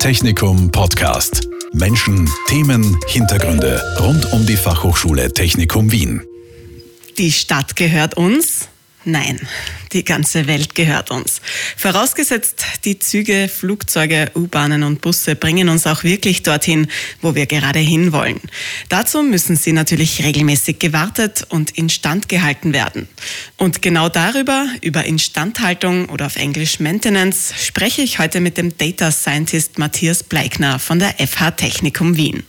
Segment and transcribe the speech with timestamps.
[0.00, 1.42] Technikum Podcast.
[1.74, 6.22] Menschen, Themen, Hintergründe rund um die Fachhochschule Technikum Wien.
[7.18, 8.68] Die Stadt gehört uns.
[9.04, 9.40] Nein,
[9.92, 11.40] die ganze Welt gehört uns.
[11.78, 16.86] Vorausgesetzt, die Züge, Flugzeuge, U-Bahnen und Busse bringen uns auch wirklich dorthin,
[17.22, 18.42] wo wir gerade hinwollen.
[18.90, 23.08] Dazu müssen sie natürlich regelmäßig gewartet und instand gehalten werden.
[23.56, 29.10] Und genau darüber, über Instandhaltung oder auf Englisch Maintenance, spreche ich heute mit dem Data
[29.10, 32.42] Scientist Matthias Bleikner von der FH Technikum Wien.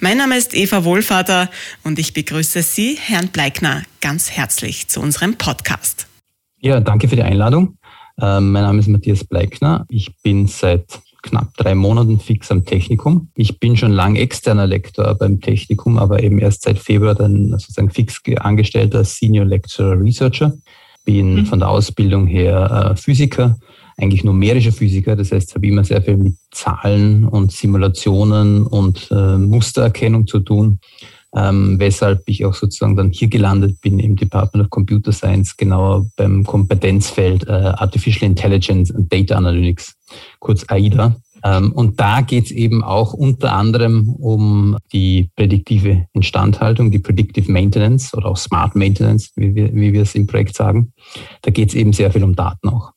[0.00, 1.50] Mein Name ist Eva Wohlvater
[1.84, 6.06] und ich begrüße Sie, Herrn Bleikner, ganz herzlich zu unserem Podcast.
[6.60, 7.78] Ja, danke für die Einladung.
[8.20, 9.86] Ähm, mein Name ist Matthias Bleikner.
[9.88, 13.30] Ich bin seit knapp drei Monaten fix am Technikum.
[13.34, 17.90] Ich bin schon lang externer Lektor beim Technikum, aber eben erst seit Februar dann sozusagen
[17.90, 20.52] fix angestellter Senior Lecturer Researcher.
[21.04, 21.46] Bin mhm.
[21.46, 23.58] von der Ausbildung her äh, Physiker,
[23.96, 25.16] eigentlich numerischer Physiker.
[25.16, 30.80] Das heißt, habe immer sehr viel mit Zahlen und Simulationen und äh, Mustererkennung zu tun
[31.34, 36.06] ähm, weshalb ich auch sozusagen dann hier gelandet bin im Department of Computer Science, genauer
[36.16, 39.94] beim Kompetenzfeld äh, Artificial Intelligence and Data Analytics,
[40.38, 41.16] kurz AIDA.
[41.44, 47.50] Ähm, und da geht es eben auch unter anderem um die prädiktive Instandhaltung, die Predictive
[47.50, 50.92] Maintenance oder auch Smart Maintenance, wie wir, wie wir es im Projekt sagen.
[51.42, 52.92] Da geht es eben sehr viel um Daten auch.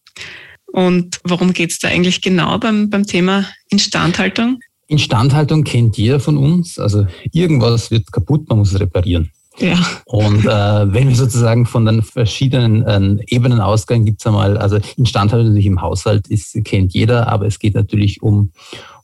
[0.72, 4.60] Und worum geht es da eigentlich genau beim, beim Thema Instandhaltung?
[4.92, 6.78] Instandhaltung kennt jeder von uns.
[6.78, 9.32] Also irgendwas wird kaputt, man muss es reparieren.
[9.58, 9.78] Ja.
[10.06, 14.80] Und äh, wenn wir sozusagen von den verschiedenen äh, Ebenen ausgehen, gibt es einmal, also
[14.98, 18.52] Instandhaltung natürlich im Haushalt ist, kennt jeder, aber es geht natürlich um,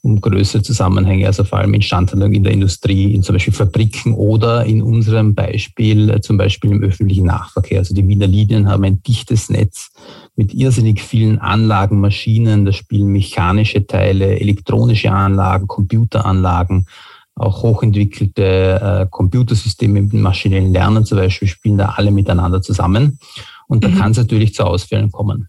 [0.02, 4.64] um größere Zusammenhänge, also vor allem Instandhaltung in der Industrie, in zum Beispiel Fabriken oder
[4.64, 7.80] in unserem Beispiel äh, zum Beispiel im öffentlichen Nahverkehr.
[7.80, 9.90] Also die Wiener Linien haben ein dichtes Netz
[10.38, 16.86] mit irrsinnig vielen Anlagen, Maschinen, da spielen mechanische Teile, elektronische Anlagen, Computeranlagen,
[17.34, 23.18] auch hochentwickelte äh, Computersysteme mit maschinellen Lernen zum Beispiel spielen da alle miteinander zusammen.
[23.66, 23.96] Und da mhm.
[23.96, 25.48] kann es natürlich zu Ausfällen kommen.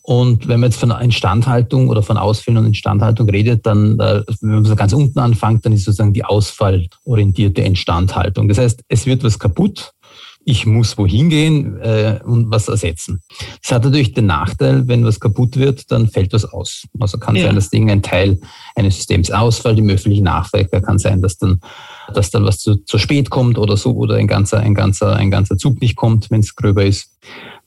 [0.00, 4.50] Und wenn man jetzt von Instandhaltung oder von Ausfällen und Instandhaltung redet, dann, äh, wenn
[4.50, 8.48] man so ganz unten anfängt, dann ist sozusagen die ausfallorientierte Instandhaltung.
[8.48, 9.92] Das heißt, es wird was kaputt
[10.44, 13.20] ich muss wohin gehen äh, und was ersetzen.
[13.62, 16.84] Das hat natürlich den Nachteil, wenn was kaputt wird, dann fällt was aus.
[16.98, 17.46] Also kann ja.
[17.46, 18.40] sein, dass Ding ein Teil
[18.74, 21.60] eines Systems ausfällt, im öffentlichen Nahverkehr kann sein, dass dann,
[22.14, 25.30] dass dann was zu, zu spät kommt oder so oder ein ganzer, ein ganzer, ein
[25.30, 27.10] ganzer Zug nicht kommt, wenn es gröber ist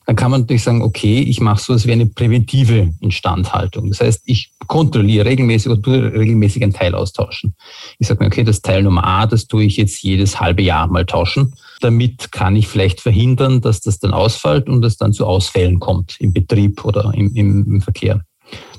[0.06, 3.90] dann kann man natürlich sagen, okay, ich mache so etwas wie eine präventive Instandhaltung.
[3.90, 7.56] Das heißt, ich kontrolliere regelmäßig oder tue regelmäßig ein Teil austauschen.
[7.98, 10.88] Ich sage mir, okay, das Teil Nummer A, das tue ich jetzt jedes halbe Jahr
[10.88, 11.54] mal tauschen.
[11.82, 16.18] Damit kann ich vielleicht verhindern, dass das dann ausfällt und es dann zu Ausfällen kommt
[16.20, 18.22] im Betrieb oder im, im, im Verkehr.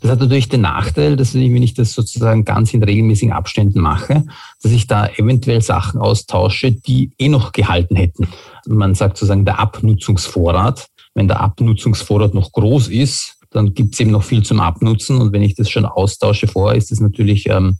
[0.00, 4.24] Das hat natürlich den Nachteil, dass wenn ich das sozusagen ganz in regelmäßigen Abständen mache,
[4.62, 8.28] dass ich da eventuell Sachen austausche, die eh noch gehalten hätten.
[8.66, 14.10] Man sagt sozusagen der Abnutzungsvorrat wenn der Abnutzungsvorrat noch groß ist, dann gibt es eben
[14.10, 15.18] noch viel zum Abnutzen.
[15.20, 17.78] Und wenn ich das schon austausche vorher, ist das natürlich, ähm,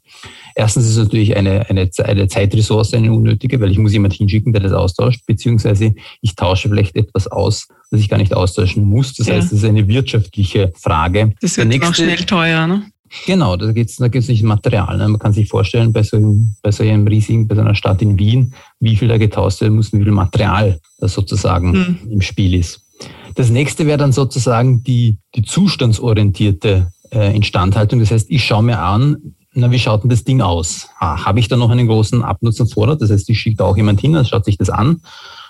[0.55, 4.55] erstens ist es natürlich eine, eine, eine Zeitressource, eine unnötige, weil ich muss jemand hinschicken,
[4.55, 9.13] der das austauscht, beziehungsweise ich tausche vielleicht etwas aus, das ich gar nicht austauschen muss.
[9.15, 9.35] Das ja.
[9.35, 11.35] heißt, das ist eine wirtschaftliche Frage.
[11.43, 12.87] Das wird nächste, auch schnell teuer, ne?
[13.25, 14.97] Genau, da geht es da geht's nicht um Material.
[14.99, 15.09] Ne?
[15.09, 18.03] Man kann sich vorstellen, bei so, einem, bei so einem riesigen, bei so einer Stadt
[18.03, 21.99] in Wien, wie viel da getauscht werden muss, wie viel Material da sozusagen hm.
[22.11, 22.86] im Spiel ist.
[23.37, 28.01] Das nächste wäre dann sozusagen die, die zustandsorientierte äh, Instandhaltung.
[28.01, 30.89] Das heißt, ich schaue mir an, na, wie schaut denn das Ding aus?
[30.99, 33.01] Ah, Habe ich da noch einen großen Abnutzungsvorrat?
[33.01, 35.01] Das heißt, ich schicke da auch jemand hin, das schaut sich das an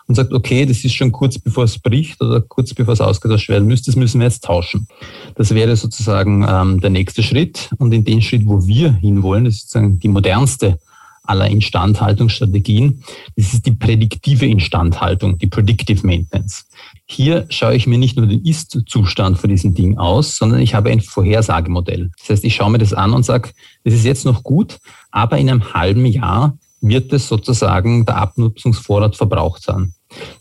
[0.06, 3.48] und sagt, okay, das ist schon kurz bevor es bricht oder kurz bevor es ausgetauscht
[3.48, 4.86] werden müsste, das müssen wir jetzt tauschen.
[5.34, 7.70] Das wäre sozusagen ähm, der nächste Schritt.
[7.78, 10.78] Und in den Schritt, wo wir hinwollen, das ist sozusagen die modernste
[11.26, 13.02] aller Instandhaltungsstrategien.
[13.36, 16.66] Das ist die prädiktive Instandhaltung, die Predictive Maintenance.
[17.06, 20.90] Hier schaue ich mir nicht nur den Ist-Zustand von diesem Ding aus, sondern ich habe
[20.90, 22.10] ein Vorhersagemodell.
[22.18, 23.50] Das heißt, ich schaue mir das an und sage,
[23.84, 24.78] das ist jetzt noch gut,
[25.10, 29.94] aber in einem halben Jahr wird es sozusagen der Abnutzungsvorrat verbraucht sein.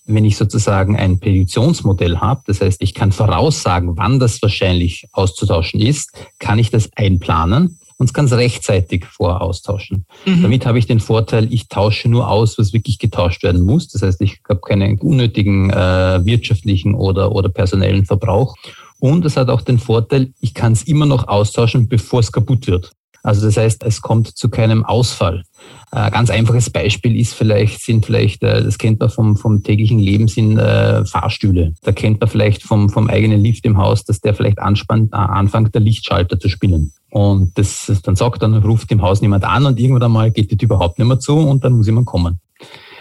[0.05, 5.79] Wenn ich sozusagen ein Prädiktionsmodell habe, das heißt, ich kann voraussagen, wann das wahrscheinlich auszutauschen
[5.79, 10.05] ist, kann ich das einplanen und kann es rechtzeitig voraustauschen.
[10.25, 10.43] Mhm.
[10.43, 13.87] Damit habe ich den Vorteil, ich tausche nur aus, was wirklich getauscht werden muss.
[13.87, 18.55] Das heißt, ich habe keinen unnötigen äh, wirtschaftlichen oder, oder personellen Verbrauch.
[18.99, 22.67] Und es hat auch den Vorteil, ich kann es immer noch austauschen, bevor es kaputt
[22.67, 22.91] wird.
[23.25, 25.41] Also das heißt, es kommt zu keinem Ausfall.
[25.89, 29.97] Ein ganz einfaches Beispiel ist vielleicht, sind vielleicht, äh, das kennt man vom, vom täglichen
[29.97, 31.73] Leben, sind äh, Fahrstühle.
[31.81, 35.15] Da kennt man vielleicht vom, vom eigenen Lift im Haus, dass der vielleicht anspannt, äh,
[35.15, 36.93] anfängt, der Lichtschalter zu spinnen.
[37.09, 40.61] Und das, dann sagt dann, ruft im Haus niemand an und irgendwann einmal geht das
[40.61, 42.39] überhaupt nicht mehr zu und dann muss jemand kommen.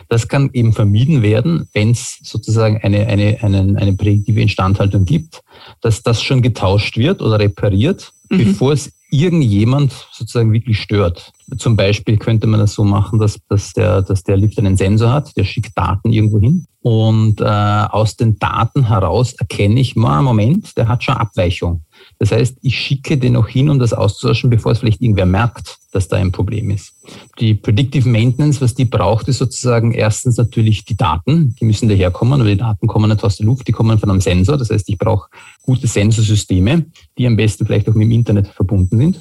[0.09, 5.43] Das kann eben vermieden werden, wenn es sozusagen eine, eine, eine, eine prädiktive Instandhaltung gibt,
[5.83, 8.39] dass das schon getauscht wird oder repariert, mhm.
[8.39, 11.33] bevor es irgendjemand sozusagen wirklich stört.
[11.57, 15.13] Zum Beispiel könnte man das so machen, dass, dass, der, dass der Lift einen Sensor
[15.13, 20.77] hat, der schickt Daten irgendwo hin und äh, aus den Daten heraus erkenne ich, Moment,
[20.77, 21.85] der hat schon Abweichung.
[22.19, 25.79] Das heißt, ich schicke den noch hin, um das auszutauschen, bevor es vielleicht irgendwer merkt,
[25.93, 26.93] dass da ein Problem ist.
[27.39, 31.55] Die Predictive Maintenance, was die braucht, ist sozusagen erstens natürlich die Daten.
[31.61, 34.21] Die müssen daherkommen, aber die Daten kommen nicht aus der Luft, die kommen von einem
[34.21, 34.57] Sensor.
[34.57, 35.29] Das heißt, ich brauche
[35.63, 36.87] gute Sensorsysteme,
[37.19, 39.21] die am besten vielleicht auch mit dem Internet verbunden sind.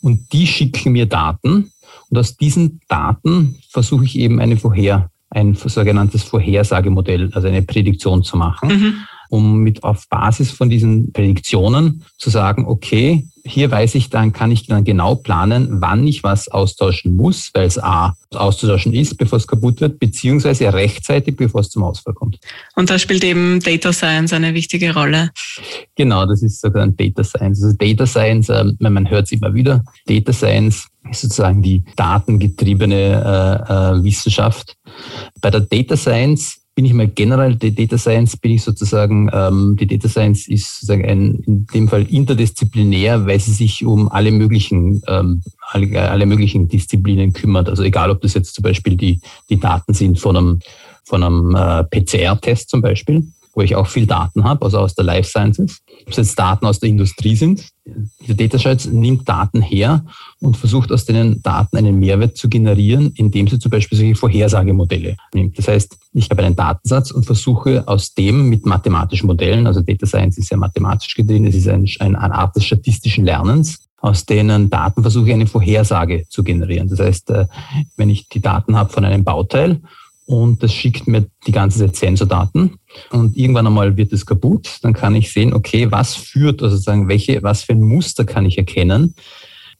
[0.00, 1.70] Und die schicken mir Daten.
[2.08, 8.22] Und aus diesen Daten versuche ich eben eine Vorher, ein sogenanntes Vorhersagemodell, also eine Prädiktion
[8.22, 8.68] zu machen.
[8.68, 8.94] Mhm
[9.32, 14.50] um mit auf Basis von diesen Prädiktionen zu sagen, okay, hier weiß ich, dann kann
[14.50, 19.38] ich dann genau planen, wann ich was austauschen muss, weil es A auszutauschen ist, bevor
[19.38, 22.40] es kaputt wird, beziehungsweise rechtzeitig, bevor es zum Ausfall kommt.
[22.76, 25.30] Und da spielt eben Data Science eine wichtige Rolle.
[25.96, 27.64] Genau, das ist sogar ein Data Science.
[27.64, 32.94] Also Data Science, ähm, man hört es immer wieder, Data Science ist sozusagen die datengetriebene
[33.66, 34.76] äh, äh, Wissenschaft.
[35.40, 39.76] Bei der Data Science bin ich mal generell, die Data Science bin ich sozusagen, ähm,
[39.78, 44.30] die Data Science ist sozusagen ein, in dem Fall interdisziplinär, weil sie sich um alle
[44.30, 47.68] möglichen, ähm, alle, alle möglichen Disziplinen kümmert.
[47.68, 49.20] Also egal, ob das jetzt zum Beispiel die,
[49.50, 50.60] die Daten sind von einem,
[51.04, 55.04] von einem äh, PCR-Test zum Beispiel wo ich auch viel Daten habe, also aus der
[55.04, 55.82] Life Sciences.
[56.02, 57.68] Ob es jetzt Daten aus der Industrie sind.
[58.26, 60.04] Der Data Science nimmt Daten her
[60.40, 65.16] und versucht aus den Daten einen Mehrwert zu generieren, indem sie zum Beispiel solche Vorhersagemodelle
[65.34, 65.58] nimmt.
[65.58, 70.06] Das heißt, ich habe einen Datensatz und versuche aus dem mit mathematischen Modellen, also Data
[70.06, 74.68] Science ist ja mathematisch getrieben, es ist ein, eine Art des statistischen Lernens, aus denen
[74.70, 76.88] Daten versuche ich eine Vorhersage zu generieren.
[76.88, 77.46] Das heißt, äh,
[77.96, 79.80] wenn ich die Daten habe von einem Bauteil
[80.26, 82.78] und das schickt mir die ganze Zeit Sensordaten
[83.10, 87.08] und irgendwann einmal wird es kaputt, dann kann ich sehen, okay, was führt, also sagen,
[87.08, 89.14] welche, was für ein Muster kann ich erkennen,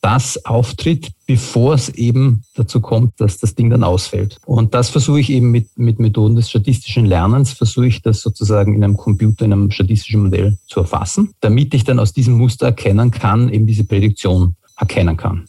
[0.02, 4.36] das auftritt, bevor es eben dazu kommt, dass das Ding dann ausfällt.
[4.44, 8.74] Und das versuche ich eben mit, mit Methoden des statistischen Lernens, versuche ich das sozusagen
[8.74, 12.66] in einem Computer, in einem statistischen Modell zu erfassen, damit ich dann aus diesem Muster
[12.66, 15.44] erkennen kann, eben diese Prädiktion erkennen kann.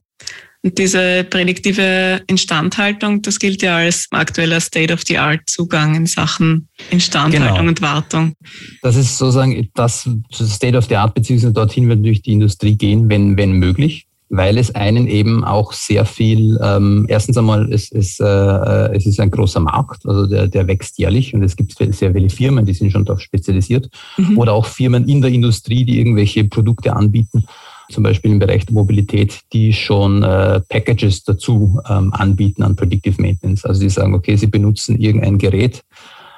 [0.64, 7.70] Und diese prädiktive Instandhaltung, das gilt ja als aktueller State-of-the-Art-Zugang in Sachen Instandhaltung genau.
[7.70, 8.34] und Wartung.
[8.82, 14.08] Das ist sozusagen das State-of-the-Art, beziehungsweise dorthin wird natürlich die Industrie gehen, wenn, wenn möglich
[14.36, 19.06] weil es einen eben auch sehr viel, ähm, erstens einmal, es, es, äh, äh, es
[19.06, 22.66] ist ein großer Markt, also der, der wächst jährlich und es gibt sehr viele Firmen,
[22.66, 24.40] die sind schon darauf spezialisiert mhm.
[24.40, 27.46] oder auch Firmen in der Industrie, die irgendwelche Produkte anbieten
[27.90, 33.22] zum Beispiel im Bereich der Mobilität, die schon äh, Packages dazu ähm, anbieten an Predictive
[33.22, 33.66] Maintenance.
[33.66, 35.84] Also die sagen, okay, sie benutzen irgendein Gerät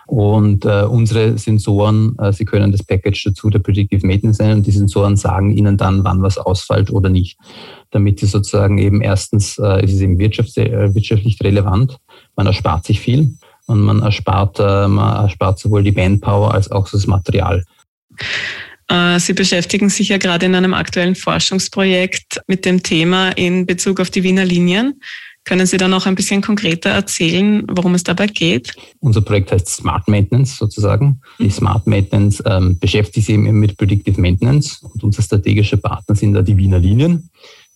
[0.07, 4.67] und äh, unsere Sensoren, äh, sie können das Package dazu der Predictive Maintenance sein und
[4.67, 7.37] die Sensoren sagen ihnen dann, wann was ausfällt oder nicht.
[7.91, 11.97] Damit sie sozusagen eben erstens äh, ist es eben wirtschafts äh, wirtschaftlich relevant,
[12.35, 16.87] man erspart sich viel und man erspart, äh, man erspart sowohl die Manpower als auch
[16.89, 17.63] das Material.
[18.87, 23.99] Äh, Sie beschäftigen sich ja gerade in einem aktuellen Forschungsprojekt mit dem Thema in Bezug
[23.99, 24.99] auf die Wiener Linien.
[25.43, 28.73] Können Sie da noch ein bisschen konkreter erzählen, worum es dabei geht?
[28.99, 31.21] Unser Projekt heißt Smart Maintenance sozusagen.
[31.37, 36.33] Die Smart Maintenance ähm, beschäftigt sich eben mit Predictive Maintenance und unser strategischer Partner sind
[36.33, 37.29] da die Wiener Linien,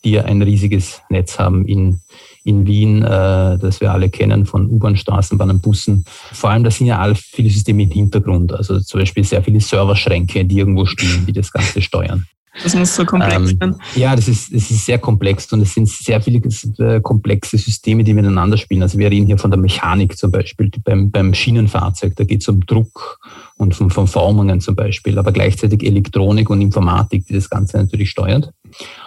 [0.03, 1.99] die ja ein riesiges Netz haben in
[2.43, 6.03] in Wien, äh, das wir alle kennen von U-Bahn, Straßenbahnen, Bussen.
[6.31, 8.53] Vor allem, da sind ja alle viele Systeme im Hintergrund.
[8.53, 12.25] Also zum Beispiel sehr viele Serverschränke, die irgendwo stehen, die das Ganze steuern.
[12.63, 13.75] Das muss so komplex ähm, sein.
[13.95, 16.41] Ja, das ist, das ist sehr komplex und es sind sehr viele
[16.79, 18.81] äh, komplexe Systeme, die miteinander spielen.
[18.81, 22.15] Also wir reden hier von der Mechanik zum Beispiel beim, beim Schienenfahrzeug.
[22.15, 23.19] Da geht es um Druck
[23.59, 28.09] und von, von Formungen zum Beispiel, aber gleichzeitig Elektronik und Informatik, die das Ganze natürlich
[28.09, 28.51] steuert.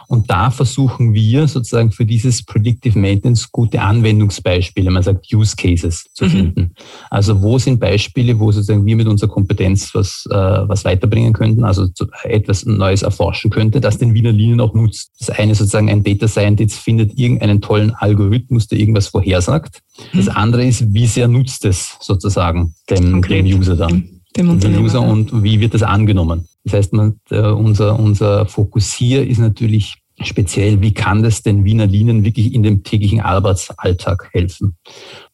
[0.09, 6.05] Und da versuchen wir sozusagen für dieses Predictive Maintenance gute Anwendungsbeispiele, man sagt Use Cases
[6.13, 6.29] zu mhm.
[6.29, 6.75] finden.
[7.09, 11.65] Also wo sind Beispiele, wo sozusagen wir mit unserer Kompetenz was, äh, was weiterbringen könnten,
[11.65, 11.89] also
[12.25, 15.13] etwas Neues erforschen könnte, das den Wiener Linien auch nutzt.
[15.19, 19.81] Das eine sozusagen ein Data Scientist findet irgendeinen tollen Algorithmus, der irgendwas vorhersagt.
[20.13, 20.19] Mhm.
[20.19, 25.43] Das andere ist, wie sehr nutzt es sozusagen dem, dem User dann dem, User und
[25.43, 26.49] wie wird das angenommen.
[26.65, 31.65] Das heißt, man, äh, unser, unser Fokus hier ist natürlich speziell, wie kann das den
[31.65, 34.77] Wiener Linien wirklich in dem täglichen Arbeitsalltag helfen?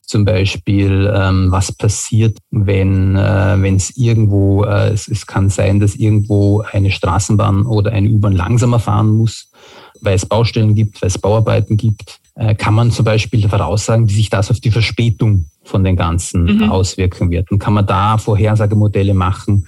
[0.00, 5.96] Zum Beispiel, ähm, was passiert, wenn äh, es irgendwo, äh, es, es kann sein, dass
[5.96, 9.50] irgendwo eine Straßenbahn oder eine U-Bahn langsamer fahren muss,
[10.00, 12.20] weil es Baustellen gibt, weil es Bauarbeiten gibt.
[12.36, 16.44] Äh, kann man zum Beispiel voraussagen, wie sich das auf die Verspätung von den Ganzen
[16.44, 16.70] mhm.
[16.70, 17.50] auswirken wird?
[17.50, 19.66] Und kann man da Vorhersagemodelle machen,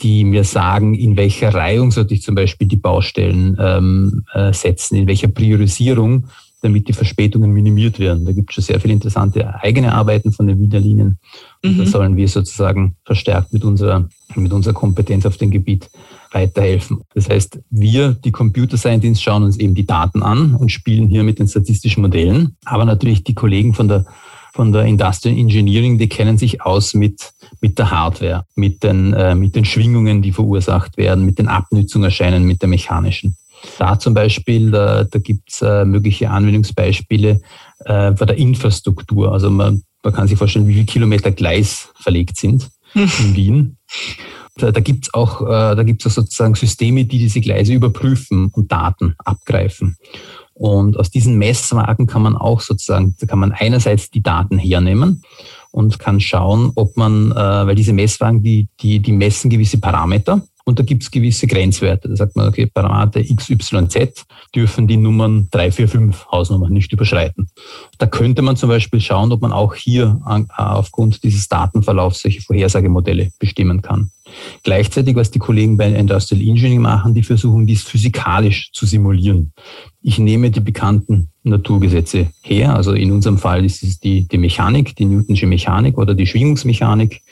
[0.00, 4.96] die mir sagen, in welcher Reihung sollte ich zum Beispiel die Baustellen ähm, äh, setzen,
[4.96, 6.26] in welcher Priorisierung,
[6.62, 8.24] damit die Verspätungen minimiert werden.
[8.24, 11.18] Da gibt es schon sehr viele interessante eigene Arbeiten von den Wiener Linien.
[11.62, 11.78] Und mhm.
[11.78, 15.90] da sollen wir sozusagen verstärkt mit unserer, mit unserer Kompetenz auf dem Gebiet
[16.30, 17.02] weiterhelfen.
[17.14, 21.24] Das heißt, wir, die Computer Scientists, schauen uns eben die Daten an und spielen hier
[21.24, 22.56] mit den statistischen Modellen.
[22.64, 24.06] Aber natürlich die Kollegen von der
[24.52, 29.34] von der Industrial Engineering, die kennen sich aus mit, mit der Hardware, mit den, äh,
[29.34, 33.36] mit den Schwingungen, die verursacht werden, mit den Abnützungerscheinen, mit der mechanischen.
[33.78, 37.40] Da zum Beispiel, da, da gibt es äh, mögliche Anwendungsbeispiele
[37.84, 39.32] äh, bei der Infrastruktur.
[39.32, 43.10] Also man, man kann sich vorstellen, wie viele Kilometer Gleis verlegt sind hm.
[43.20, 43.76] in Wien.
[44.56, 48.50] Da, da gibt es auch, äh, da gibt's auch sozusagen Systeme, die diese Gleise überprüfen
[48.52, 49.96] und Daten abgreifen.
[50.62, 55.24] Und aus diesen Messwagen kann man auch sozusagen, da kann man einerseits die Daten hernehmen
[55.72, 60.40] und kann schauen, ob man, äh, weil diese Messwagen, die, die, die messen gewisse Parameter
[60.64, 62.08] und da gibt es gewisse Grenzwerte.
[62.08, 67.48] Da sagt man, okay, Parameter XYZ dürfen die Nummern 345 Hausnummern nicht überschreiten.
[67.98, 72.42] Da könnte man zum Beispiel schauen, ob man auch hier an, aufgrund dieses Datenverlaufs solche
[72.42, 74.10] Vorhersagemodelle bestimmen kann.
[74.62, 79.52] Gleichzeitig, was die Kollegen bei Industrial Engineering machen, die versuchen, dies physikalisch zu simulieren.
[80.00, 82.74] Ich nehme die bekannten Naturgesetze her.
[82.74, 87.22] Also in unserem Fall ist es die, die Mechanik, die Newtonsche Mechanik oder die Schwingungsmechanik.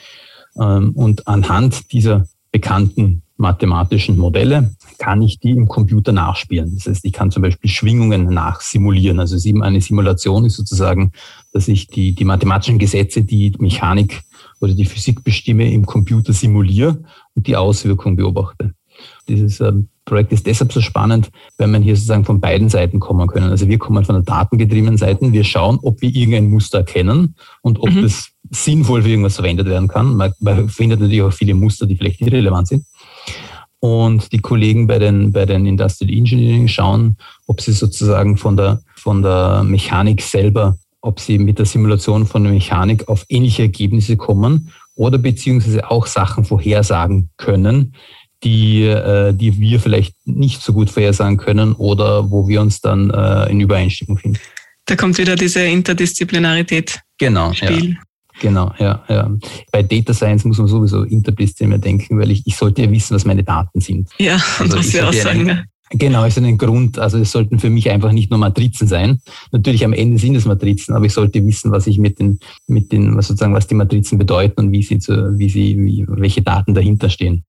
[0.59, 6.75] Ähm, und anhand dieser bekannten mathematischen Modelle kann ich die im Computer nachspielen.
[6.75, 9.19] Das heißt, ich kann zum Beispiel Schwingungen nachsimulieren.
[9.19, 11.11] Also eine Simulation ist sozusagen,
[11.51, 14.21] dass ich die, die mathematischen Gesetze, die Mechanik
[14.59, 17.03] oder die Physik bestimme, im Computer simuliere
[17.35, 18.73] und die Auswirkung beobachte.
[19.27, 23.27] Dieses ähm, Projekt ist deshalb so spannend, weil man hier sozusagen von beiden Seiten kommen
[23.27, 23.49] können.
[23.49, 25.31] Also wir kommen von der datengetriebenen Seite.
[25.31, 28.03] Wir schauen, ob wir irgendein Muster erkennen und ob mhm.
[28.03, 30.15] das sinnvoll für irgendwas verwendet werden kann.
[30.15, 32.85] Man, man findet natürlich auch viele Muster, die vielleicht irrelevant sind.
[33.79, 37.17] Und die Kollegen bei den, bei den Industrial Engineering schauen,
[37.47, 42.43] ob sie sozusagen von der, von der Mechanik selber, ob sie mit der Simulation von
[42.43, 47.95] der Mechanik auf ähnliche Ergebnisse kommen oder beziehungsweise auch Sachen vorhersagen können,
[48.43, 53.09] die, äh, die wir vielleicht nicht so gut vorhersagen können oder wo wir uns dann
[53.09, 54.39] äh, in Übereinstimmung finden.
[54.85, 56.99] Da kommt wieder diese Interdisziplinarität.
[57.17, 57.91] Genau, Spiel.
[57.93, 57.97] Ja.
[58.41, 59.31] Genau, ja, ja.
[59.71, 63.23] Bei Data Science muss man sowieso interdisziplinär denken, weil ich, ich sollte ja wissen, was
[63.23, 64.09] meine Daten sind.
[64.17, 65.47] Ja, also was wir auch sagen.
[65.47, 66.97] Einen, genau, ist ein Grund.
[66.97, 69.21] Also es sollten für mich einfach nicht nur Matrizen sein.
[69.51, 72.91] Natürlich am Ende sind es Matrizen, aber ich sollte wissen, was ich mit den, mit
[72.91, 76.41] den, was sozusagen, was die Matrizen bedeuten und wie sie zu, wie sie, wie, welche
[76.41, 77.43] Daten dahinter stehen.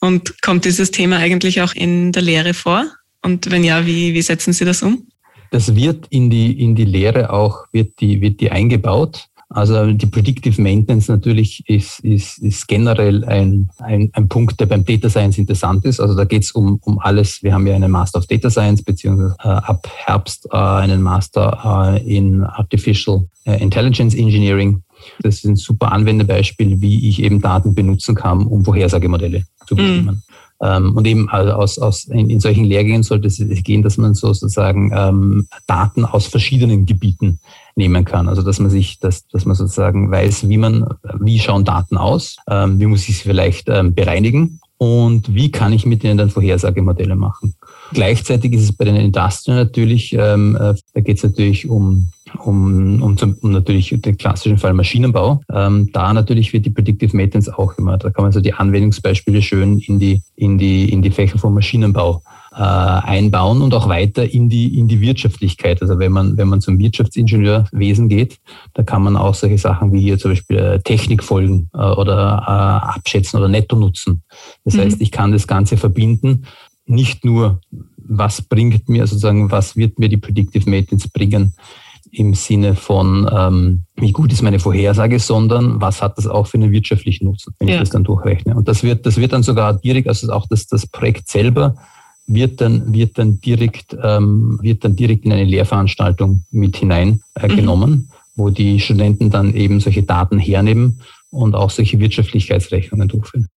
[0.00, 2.86] Und kommt dieses Thema eigentlich auch in der Lehre vor?
[3.22, 5.06] Und wenn ja, wie, wie setzen Sie das um?
[5.52, 9.28] Das wird in die, in die Lehre auch, wird die, wird die eingebaut.
[9.54, 14.84] Also die Predictive Maintenance natürlich ist, ist, ist generell ein, ein, ein Punkt, der beim
[14.84, 16.00] Data Science interessant ist.
[16.00, 17.40] Also da geht es um, um alles.
[17.40, 21.94] Wir haben ja einen Master of Data Science, beziehungsweise äh, ab Herbst äh, einen Master
[21.94, 24.82] äh, in Artificial äh, Intelligence Engineering.
[25.20, 30.16] Das ist ein super Anwendebeispiel, wie ich eben Daten benutzen kann, um Vorhersagemodelle zu bestimmen.
[30.16, 30.22] Mhm.
[30.62, 34.14] Ähm, und eben also aus, aus, in, in, solchen Lehrgängen sollte es gehen, dass man
[34.14, 37.38] sozusagen ähm, Daten aus verschiedenen Gebieten
[37.76, 38.28] nehmen kann.
[38.28, 40.86] Also dass man sich, dass, dass man sozusagen weiß, wie man,
[41.20, 45.72] wie schauen Daten aus, ähm, wie muss ich sie vielleicht ähm, bereinigen und wie kann
[45.72, 47.54] ich mit ihnen dann Vorhersagemodelle machen.
[47.92, 52.08] Gleichzeitig ist es bei den Industrien natürlich, ähm, äh, da geht es natürlich um
[52.44, 55.40] um, um, zum, um natürlich den klassischen Fall Maschinenbau.
[55.52, 59.40] Ähm, da natürlich wird die Predictive Maintenance auch immer, da kann man so die Anwendungsbeispiele
[59.40, 62.22] schön in die, in die, in die Fächer vom Maschinenbau
[62.56, 65.82] äh, einbauen und auch weiter in die, in die Wirtschaftlichkeit.
[65.82, 68.38] Also wenn man, wenn man zum Wirtschaftsingenieurwesen geht,
[68.74, 72.96] da kann man auch solche Sachen wie hier zum Beispiel äh, Technikfolgen äh, oder äh,
[72.96, 74.22] abschätzen oder netto nutzen.
[74.64, 74.80] Das mhm.
[74.80, 76.46] heißt, ich kann das Ganze verbinden,
[76.86, 77.60] nicht nur
[77.96, 81.54] was bringt mir sozusagen, was wird mir die Predictive Maintenance bringen
[82.12, 86.58] im Sinne von, ähm, wie gut ist meine Vorhersage, sondern was hat das auch für
[86.58, 87.74] einen wirtschaftlichen Nutzen, wenn ja.
[87.74, 88.54] ich das dann durchrechne.
[88.54, 91.74] Und das wird, das wird dann sogar direkt, also auch das, das Projekt selber
[92.26, 97.96] wird dann, wird dann direkt, ähm, wird dann direkt in eine Lehrveranstaltung mit hineingenommen, äh,
[97.96, 98.08] mhm.
[98.36, 101.00] wo die Studenten dann eben solche Daten hernehmen
[101.34, 103.48] und auch solche Wirtschaftlichkeitsrechnungen durchführen.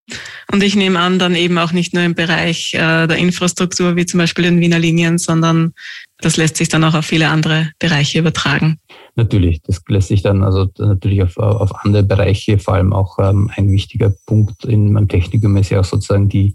[0.51, 4.07] Und ich nehme an, dann eben auch nicht nur im Bereich äh, der Infrastruktur, wie
[4.07, 5.75] zum Beispiel in Wiener Linien, sondern
[6.19, 8.79] das lässt sich dann auch auf viele andere Bereiche übertragen.
[9.17, 13.51] Natürlich, das lässt sich dann also natürlich auf, auf andere Bereiche, vor allem auch ähm,
[13.55, 16.55] ein wichtiger Punkt in meinem Technikum ist ja auch sozusagen die,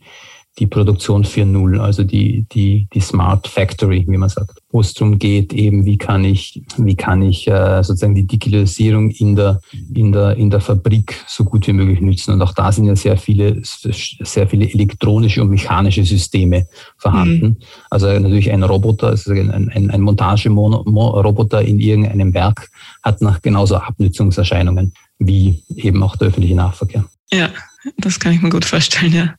[0.60, 5.18] die Produktion 4.0, also die, die, die Smart Factory, wie man sagt, wo es darum
[5.18, 9.62] geht, eben wie kann ich, wie kann ich äh, sozusagen die Digitalisierung in der,
[9.94, 12.34] in, der, in der Fabrik so gut wie möglich nützen.
[12.34, 16.68] Und auch da sind ja sehr viele, sehr viele elektronische und mechanische Systeme
[16.98, 17.46] vorhanden.
[17.46, 17.58] Mhm.
[17.90, 22.70] Also natürlich ein Roboter, also ein, ein, ein Montageroboter in irgendeinem Werk
[23.04, 27.06] hat nach genauso Abnützungserscheinungen wie eben auch der öffentliche Nahverkehr.
[27.32, 27.50] Ja,
[27.98, 29.36] das kann ich mir gut vorstellen, ja.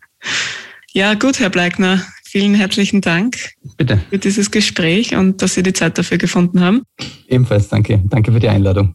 [0.95, 2.03] Ja, gut, Herr Bleikner.
[2.25, 3.37] Vielen herzlichen Dank
[3.77, 4.01] Bitte.
[4.11, 6.83] für dieses Gespräch und dass Sie die Zeit dafür gefunden haben.
[7.29, 8.03] Ebenfalls danke.
[8.09, 8.95] Danke für die Einladung.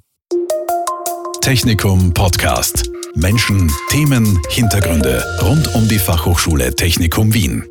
[1.41, 2.89] Technikum Podcast.
[3.15, 7.63] Menschen, Themen, Hintergründe rund um die Fachhochschule Technikum Wien.